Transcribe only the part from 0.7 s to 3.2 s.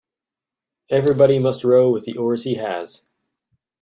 Everybody must row with the oars he has.